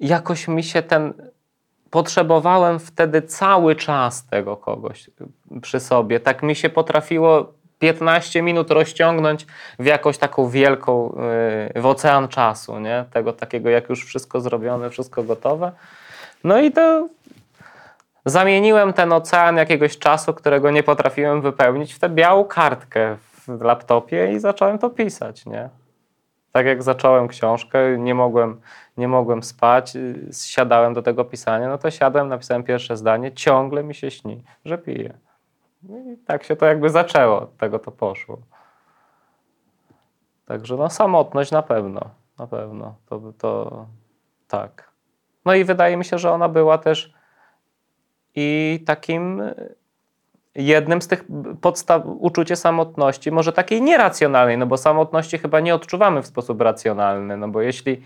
[0.00, 1.14] jakoś mi się ten
[1.90, 5.10] potrzebowałem wtedy cały czas tego kogoś
[5.62, 6.20] przy sobie.
[6.20, 9.46] Tak mi się potrafiło 15 minut rozciągnąć
[9.78, 11.16] w jakąś taką wielką,
[11.74, 13.04] yy, w ocean czasu, nie?
[13.12, 15.72] Tego takiego, jak już wszystko zrobione, wszystko gotowe.
[16.44, 17.08] No i to
[18.24, 23.16] zamieniłem ten ocean jakiegoś czasu, którego nie potrafiłem wypełnić, w tę białą kartkę
[23.48, 25.68] w laptopie i zacząłem to pisać, nie?
[26.52, 28.60] Tak jak zacząłem książkę, nie mogłem,
[28.96, 33.84] nie mogłem spać, y, siadałem do tego pisania, no to siadłem, napisałem pierwsze zdanie, ciągle
[33.84, 35.14] mi się śni, że piję.
[35.82, 38.38] No I tak się to jakby zaczęło, od tego to poszło.
[40.46, 42.00] Także no samotność na pewno,
[42.38, 43.86] na pewno, to, to
[44.48, 44.90] tak.
[45.44, 47.14] No i wydaje mi się, że ona była też
[48.34, 49.74] i takim y,
[50.54, 51.24] jednym z tych
[51.60, 57.36] podstaw, uczucie samotności, może takiej nieracjonalnej, no bo samotności chyba nie odczuwamy w sposób racjonalny,
[57.36, 58.02] no bo jeśli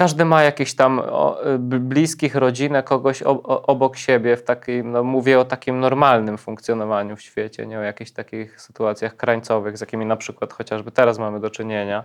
[0.00, 1.02] każdy ma jakichś tam
[1.46, 7.22] y, bliskich, rodzinę, kogoś obok siebie, w takim, no mówię o takim normalnym funkcjonowaniu w
[7.22, 11.50] świecie, nie o jakichś takich sytuacjach krańcowych, z jakimi na przykład chociażby teraz mamy do
[11.50, 12.04] czynienia,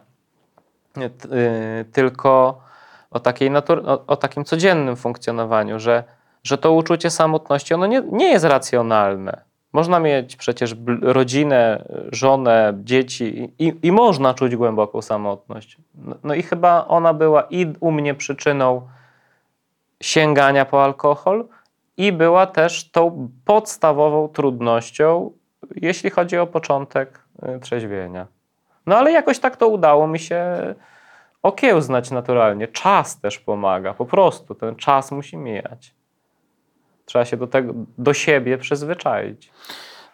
[0.98, 2.62] y, tylko
[3.12, 6.04] o, takiej natur- o, o takim codziennym funkcjonowaniu, że,
[6.44, 9.42] że to uczucie samotności, ono nie, nie jest racjonalne.
[9.76, 15.78] Można mieć przecież rodzinę, żonę, dzieci i, i można czuć głęboką samotność.
[15.96, 18.88] No, no i chyba ona była i u mnie przyczyną
[20.02, 21.48] sięgania po alkohol
[21.98, 25.32] i była też tą podstawową trudnością,
[25.76, 27.20] jeśli chodzi o początek
[27.56, 28.28] y, trzeźwienia.
[28.86, 30.46] No ale jakoś tak to udało mi się
[31.44, 32.68] okiełznać naturalnie.
[32.68, 35.96] Czas też pomaga, po prostu ten czas musi mijać.
[37.06, 39.52] Trzeba się do tego, do siebie przyzwyczaić.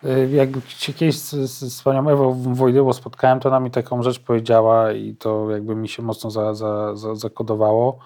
[0.03, 4.03] Y, Jak się kiedyś z, z, z panią Ewą Wojdyło spotkałem, to ona mi taką
[4.03, 7.99] rzecz powiedziała i to jakby mi się mocno za, za, za, zakodowało.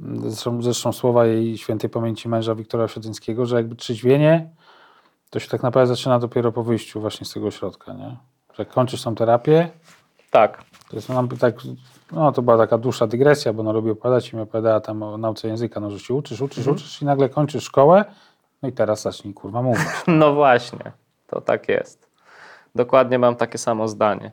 [0.00, 4.50] Zresztą, zresztą słowa jej świętej pamięci męża Wiktora Sietyńskiego, że jakby trzeźwienie
[5.30, 8.16] to się tak naprawdę zaczyna dopiero po wyjściu właśnie z tego ośrodka, nie?
[8.54, 9.68] Że jak kończysz tą terapię,
[10.30, 10.64] Tak.
[10.88, 11.54] To jest nam tak,
[12.12, 15.18] no to była taka dłuższa dygresja, bo ona lubi opowiadać i mi opowiadała tam o
[15.18, 18.04] nauce języka, no że się uczysz, uczysz, uczysz i nagle kończysz szkołę,
[18.62, 19.86] no i teraz zacznij kurwa mówić.
[20.06, 20.92] No właśnie,
[21.26, 22.10] to tak jest.
[22.74, 24.32] Dokładnie mam takie samo zdanie.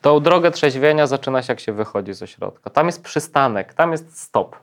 [0.00, 2.70] Tą drogę trzeźwienia zaczyna się, jak się wychodzi ze środka.
[2.70, 4.56] Tam jest przystanek, tam jest stop.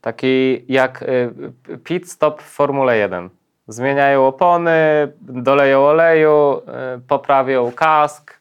[0.00, 3.30] Taki jak y, pit stop w Formule 1.
[3.68, 4.72] Zmieniają opony,
[5.20, 6.58] doleją oleju,
[6.96, 8.35] y, poprawią kask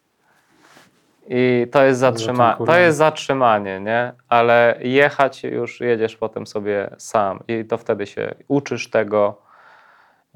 [1.28, 4.14] i to jest, zatrzyma- to jest zatrzymanie, nie?
[4.30, 9.46] Ale jechać już jedziesz potem sobie sam i to wtedy się uczysz tego,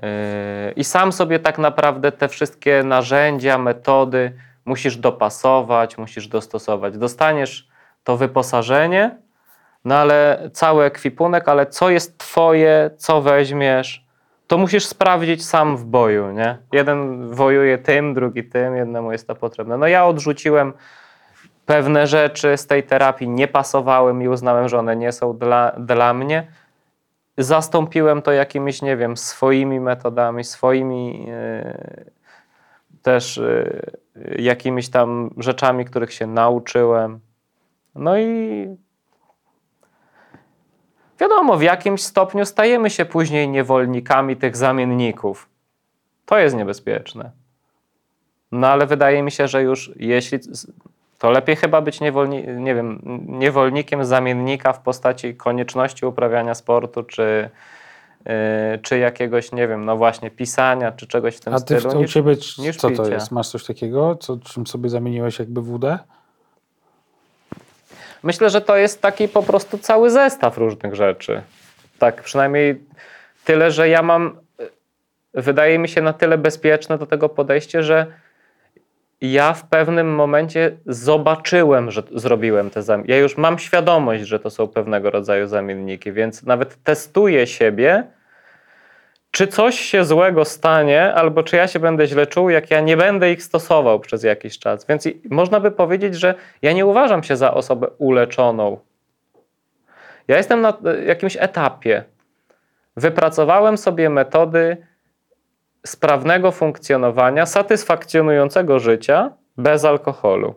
[0.01, 4.33] Yy, I sam sobie tak naprawdę te wszystkie narzędzia, metody
[4.65, 6.97] musisz dopasować, musisz dostosować.
[6.97, 7.67] Dostaniesz
[8.03, 9.17] to wyposażenie,
[9.85, 14.05] no ale cały ekwipunek, ale co jest twoje, co weźmiesz,
[14.49, 16.57] to musisz sprawdzić sam w boju, nie?
[16.71, 19.77] Jeden wojuje tym, drugi tym, jednemu jest to potrzebne.
[19.77, 20.73] No ja odrzuciłem
[21.65, 26.13] pewne rzeczy z tej terapii, nie pasowały mi, uznałem, że one nie są dla, dla
[26.13, 26.47] mnie
[27.37, 32.11] zastąpiłem to jakimiś, nie wiem, swoimi metodami, swoimi e,
[33.01, 33.81] też e,
[34.37, 37.19] jakimiś tam rzeczami, których się nauczyłem.
[37.95, 38.67] No i
[41.19, 45.49] wiadomo, w jakimś stopniu stajemy się później niewolnikami tych zamienników.
[46.25, 47.31] To jest niebezpieczne.
[48.51, 50.39] No ale wydaje mi się, że już jeśli
[51.19, 57.49] to lepiej chyba być niewolni, nie wiem, niewolnikiem zamiennika w postaci konieczności uprawiania sportu, czy,
[58.25, 58.31] yy,
[58.81, 61.93] czy jakiegoś, nie wiem, no właśnie pisania, czy czegoś w tym A ty stylu.
[61.93, 63.13] to u niż- ciebie niż co to picie.
[63.13, 63.31] jest?
[63.31, 65.99] Masz coś takiego, co, czym sobie zamieniłeś jakby wódę?
[68.23, 71.41] Myślę, że to jest taki po prostu cały zestaw różnych rzeczy.
[71.99, 72.81] Tak, przynajmniej
[73.45, 74.69] tyle, że ja mam, y,
[75.41, 78.05] wydaje mi się na tyle bezpieczne do tego podejście, że
[79.21, 83.11] ja w pewnym momencie zobaczyłem, że zrobiłem te zamienniki.
[83.11, 88.03] Ja już mam świadomość, że to są pewnego rodzaju zamienniki, więc nawet testuję siebie,
[89.39, 92.97] czy coś się złego stanie, albo czy ja się będę źle czuł, jak ja nie
[92.97, 94.85] będę ich stosował przez jakiś czas.
[94.85, 98.79] Więc można by powiedzieć, że ja nie uważam się za osobę uleczoną.
[100.27, 102.03] Ja jestem na e, jakimś etapie.
[102.97, 104.77] Wypracowałem sobie metody
[105.85, 110.55] sprawnego funkcjonowania, satysfakcjonującego życia bez alkoholu.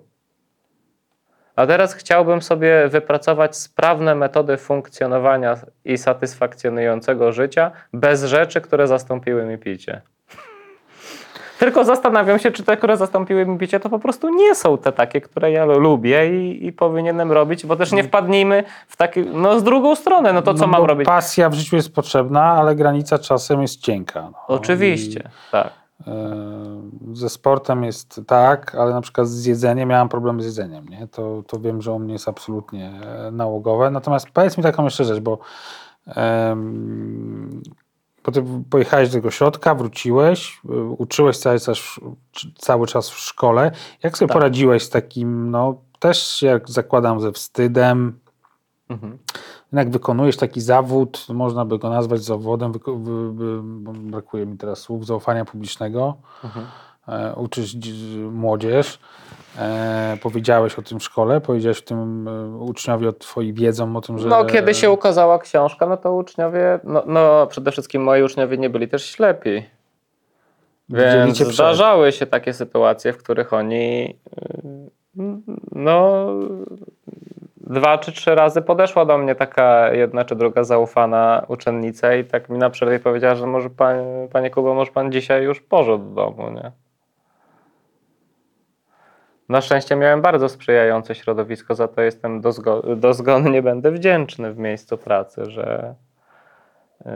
[1.57, 9.45] A teraz chciałbym sobie wypracować sprawne metody funkcjonowania i satysfakcjonującego życia bez rzeczy, które zastąpiły
[9.45, 10.03] mi picie.
[11.63, 14.93] Tylko zastanawiam się, czy te, które zastąpiły mi picie, to po prostu nie są te
[14.93, 19.61] takie, które ja lubię i, i powinienem robić, bo też nie wpadnijmy w taki, no
[19.61, 21.07] z drugą stronę, no to co no, mam robić?
[21.07, 24.23] Pasja w życiu jest potrzebna, ale granica czasem jest cienka.
[24.23, 24.39] No.
[24.49, 25.67] Oczywiście, tak.
[25.67, 25.82] I, e,
[27.13, 30.89] ze sportem jest tak, ale na przykład z jedzeniem miałem problemy z jedzeniem.
[30.89, 31.09] Nie?
[31.09, 33.91] To, to wiem, że u mnie jest absolutnie e, nałogowe.
[33.91, 35.39] Natomiast powiedz mi taką jeszcze rzecz, bo,
[38.33, 41.79] ty pojechałeś do tego środka, wróciłeś, y, uczyłeś cały czas,
[42.59, 43.71] cały czas w szkole.
[44.03, 44.35] Jak sobie Tak.
[44.35, 48.23] poradziłeś z takim, no też jak zakładam, ze wstydem,
[48.93, 49.19] Mhm.
[49.73, 52.73] Jednak wykonujesz taki zawód, można by go nazwać zawodem,
[53.95, 56.17] brakuje mi teraz słów, zaufania publicznego.
[56.45, 56.67] Mhm.
[57.09, 58.99] E, uczysz dzi- młodzież.
[59.59, 64.19] E, powiedziałeś o tym w szkole, powiedziałeś tym e, uczniowie o twoi wiedzą o tym,
[64.19, 64.29] że...
[64.29, 68.71] No, kiedy się ukazała książka, no to uczniowie, no, no przede wszystkim moi uczniowie nie
[68.71, 69.63] byli też ślepi.
[70.89, 74.17] Więc zdarzały się takie sytuacje, w których oni
[75.17, 75.25] yy,
[75.73, 76.27] no
[77.67, 82.49] dwa czy trzy razy podeszła do mnie taka jedna czy druga zaufana uczennica i tak
[82.49, 83.97] mi na przerwie powiedziała, że może pan,
[84.33, 86.73] panie Kubo, może pan dzisiaj już poszedł do domu, nie?
[89.49, 94.99] Na szczęście miałem bardzo sprzyjające środowisko, za to jestem dozgo- dozgonnie będę wdzięczny w miejscu
[94.99, 95.95] pracy, że
[97.05, 97.13] yy,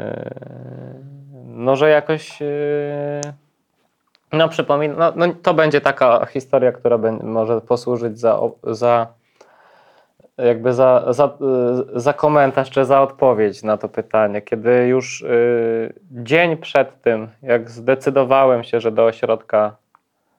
[1.44, 3.20] no, że jakoś yy,
[4.32, 9.06] no przypomina, no, no to będzie taka historia, która bę- może posłużyć za, za
[10.38, 11.26] jakby za, za,
[11.96, 14.42] y, za komentarz czy za odpowiedź na to pytanie.
[14.42, 19.76] Kiedy już y, dzień przed tym, jak zdecydowałem się, że do ośrodka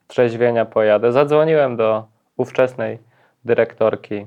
[0.07, 2.05] trzeźwienia pojadę, zadzwoniłem do
[2.37, 2.99] ówczesnej
[3.45, 4.25] dyrektorki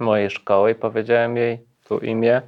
[0.00, 2.42] mojej szkoły i powiedziałem jej tu imię,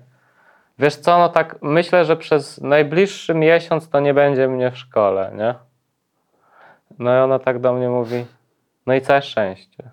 [0.79, 5.33] Wiesz co, no tak myślę, że przez najbliższy miesiąc to nie będzie mnie w szkole,
[5.35, 5.55] nie?
[6.99, 8.27] No i ona tak do mnie mówi,
[8.87, 9.85] no i całe szczęście,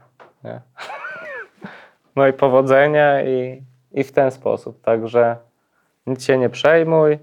[0.44, 0.62] nie?
[2.16, 5.38] No i powodzenia i, i w ten sposób, także
[6.08, 7.20] nic się nie przejmuj.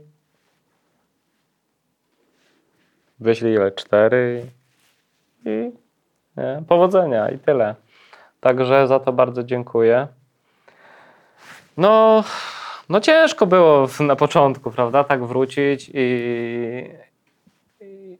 [3.20, 3.72] Wyślij ile?
[3.72, 4.46] Cztery
[5.44, 5.72] i,
[6.36, 6.62] nie?
[6.68, 7.74] powodzenia i tyle.
[8.40, 10.06] Także za to bardzo dziękuję.
[11.76, 12.24] No,
[12.88, 17.07] no ciężko było na początku, prawda, tak wrócić i,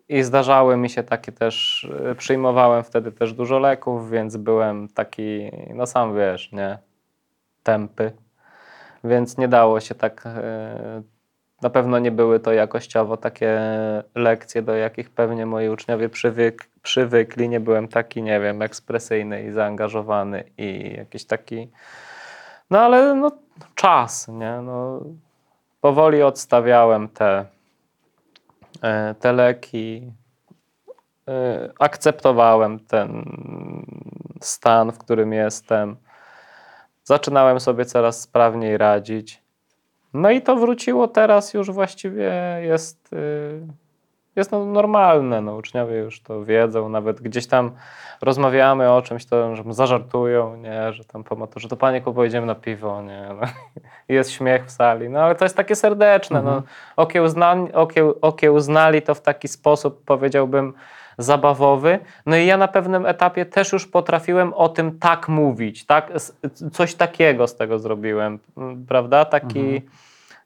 [0.09, 5.51] i, zdarzały mi się takie też, y, przyjmowałem wtedy też dużo leków, więc byłem taki,
[5.75, 6.79] no sam wiesz, nie,
[7.63, 8.13] tępy,
[9.05, 11.03] więc nie dało się tak, y,
[11.63, 13.61] na pewno nie były to jakościowo takie
[14.15, 19.53] lekcje, do jakich pewnie moi uczniowie przywyk, przywykli, nie byłem taki, nie wiem, ekspresyjny i
[19.53, 21.71] zaangażowany i jakiś taki,
[22.71, 23.31] no ale no,
[23.75, 24.61] czas, nie?
[24.63, 25.01] No,
[25.81, 27.45] powoli odstawiałem te,
[28.83, 30.13] e, te leki.
[31.29, 33.25] e, Akceptowałem ten
[34.41, 35.97] stan, w którym jestem.
[37.05, 39.43] Zaczynałem sobie coraz sprawniej radzić.
[40.15, 43.61] No i to wróciło teraz już właściwie jest, y,
[44.41, 45.41] jest no normalne.
[45.41, 47.71] No, uczniowie już to wiedzą, nawet gdzieś tam
[48.21, 52.47] rozmawiamy o czymś, to że zażartują, nie, że tam po maturze, to panie Kubo, idziemy
[52.47, 53.47] na piwo, nie, no.
[54.17, 56.63] Jest śmiech w sali, no ale to jest takie serdeczne, no.
[56.97, 60.75] Okiełznali, okieł, okiełznali to w taki sposób, powiedziałbym,
[61.19, 66.13] zabawowy, no i ja na pewnym etapie też już potrafiłem o tym tak mówić, tak,
[66.73, 68.39] coś takiego z tego zrobiłem,
[68.89, 69.83] prawda, taki...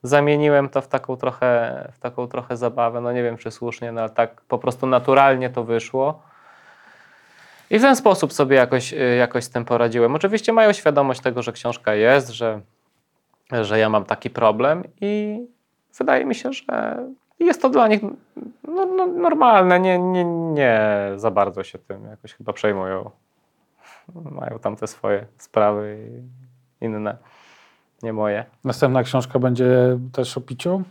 [0.03, 3.01] Zamieniłem to w taką, trochę, w taką trochę zabawę.
[3.01, 6.23] No nie wiem, czy słusznie, no ale tak po prostu naturalnie to wyszło.
[7.69, 10.15] I w ten sposób sobie jakoś, y, jakoś z tym poradziłem.
[10.15, 12.61] Oczywiście mają świadomość tego, że książka jest, że,
[13.51, 15.41] że ja mam taki problem i
[15.97, 17.03] wydaje mi się, że
[17.39, 18.01] jest to dla nich
[18.63, 19.79] no, no, normalne.
[19.79, 20.81] Nie, nie, nie
[21.15, 23.09] za bardzo się tym jakoś chyba przejmują.
[24.15, 26.07] Mają tam te swoje sprawy
[26.81, 27.17] i inne,
[28.03, 28.45] nie moje.
[28.63, 30.83] Następna książka będzie też o piciu?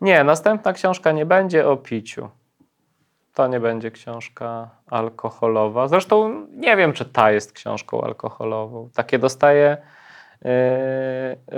[0.00, 2.28] Nie, następna książka nie będzie o piciu.
[3.34, 5.88] To nie będzie książka alkoholowa.
[5.88, 8.88] Zresztą nie wiem, czy ta jest książką alkoholową.
[8.94, 9.76] Takie dostaję
[10.42, 10.50] yy,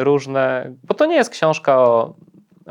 [0.04, 0.72] różne.
[0.84, 2.14] Bo to nie jest książka o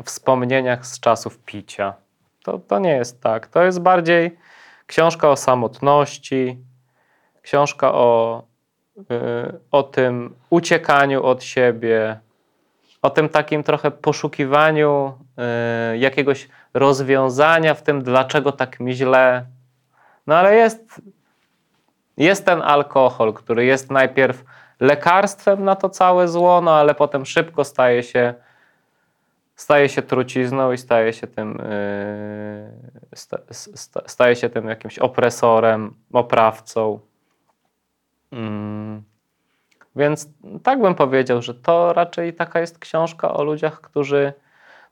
[0.04, 1.94] wspomnieniach z czasów picia.
[2.42, 3.46] To, to nie jest tak.
[3.46, 4.38] To jest bardziej
[4.86, 6.58] książka o samotności,
[7.42, 8.42] książka o,
[9.70, 12.20] o tym uciekaniu od siebie,
[13.02, 15.18] o tym takim trochę poszukiwaniu
[15.92, 19.46] y, jakiegoś rozwiązania w tym, dlaczego tak mi źle.
[20.26, 21.02] No ale jest,
[22.16, 24.44] jest ten alkohol, który jest najpierw
[24.80, 28.34] lekarstwem na to całe zło, no ale potem szybko staje się,
[29.56, 31.62] staje się trucizną i staje się tym,
[33.14, 33.38] sta,
[34.06, 37.00] staje się tym jakimś opresorem, oprawcą.
[38.32, 39.02] Mm.
[39.96, 40.28] Więc
[40.62, 44.32] tak bym powiedział, że to raczej taka jest książka o ludziach, którzy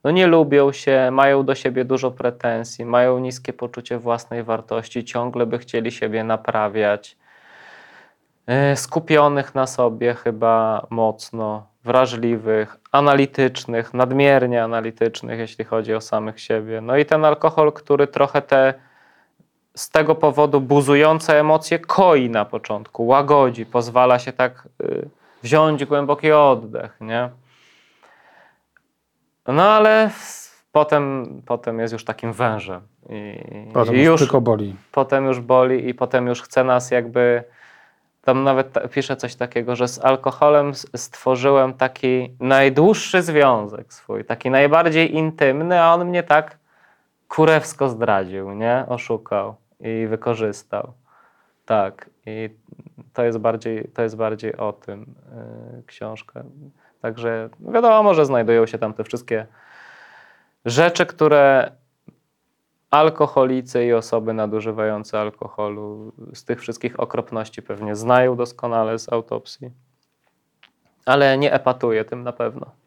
[0.03, 5.45] no nie lubią się, mają do siebie dużo pretensji, mają niskie poczucie własnej wartości, ciągle
[5.45, 7.17] by chcieli siebie naprawiać,
[8.47, 16.81] e, skupionych na sobie chyba mocno, wrażliwych, analitycznych, nadmiernie analitycznych, jeśli chodzi o samych siebie.
[16.81, 18.73] No i ten alkohol, który trochę te
[19.75, 25.09] z tego powodu buzujące emocje koi na początku, łagodzi, pozwala się tak y,
[25.43, 27.29] wziąć głęboki oddech, nie?
[29.47, 30.09] No ale
[30.71, 33.37] potem, potem jest już takim wężem i,
[33.73, 34.75] Potem i już tylko boli.
[34.91, 37.43] potem już boli i potem już chce nas jakby
[38.25, 44.49] tam nawet ta, pisze coś takiego, że z alkoholem stworzyłem taki najdłuższy związek swój, taki
[44.49, 46.57] najbardziej intymny, a on mnie tak
[47.27, 48.85] kurewsko zdradził, nie?
[48.87, 50.93] Oszukał i wykorzystał.
[51.65, 52.09] Tak.
[52.25, 52.49] I
[53.13, 55.15] to jest bardziej, to jest bardziej o tym
[55.75, 56.43] yy, książka.
[57.01, 59.47] Także wiadomo, że znajdują się tam te wszystkie
[60.65, 61.71] rzeczy, które
[62.91, 69.71] alkoholicy i osoby nadużywające alkoholu z tych wszystkich okropności pewnie znają doskonale z autopsji.
[71.05, 72.80] Ale nie epatuję tym na pewno.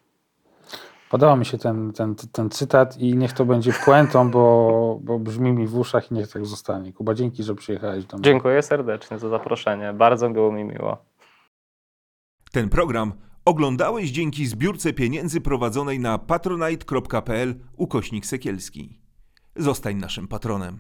[1.15, 5.53] Podoba mi się ten, ten, ten cytat i niech to będzie puentą, bo, bo brzmi
[5.53, 6.93] mi w uszach i niech tak zostanie.
[6.93, 8.25] Kuba, dzięki, że przyjechałeś do mnie.
[8.25, 9.93] Dziękuję serdecznie za zaproszenie.
[9.93, 11.05] Bardzo było mi miło.
[12.53, 13.13] Ten program
[13.45, 19.01] oglądałeś dzięki zbiórce pieniędzy prowadzonej na patronite.pl ukośnik sekielski.
[19.57, 20.79] Zostań naszym patronem.